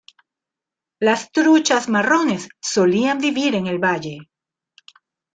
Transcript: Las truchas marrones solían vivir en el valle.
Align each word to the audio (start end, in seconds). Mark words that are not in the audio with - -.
Las 0.99 1.31
truchas 1.31 1.87
marrones 1.87 2.49
solían 2.59 3.19
vivir 3.19 3.53
en 3.53 3.67
el 3.67 3.77
valle. 3.77 4.31